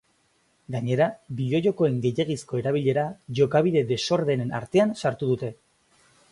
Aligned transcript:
Gainera, 0.75 1.07
bideo-jokoen 1.41 1.99
gehiegizko 2.07 2.63
erabilera 2.63 3.05
jokabide 3.41 3.87
desordenen 3.95 4.59
artean 4.63 4.99
sartu 5.05 5.33
dute. 5.35 5.55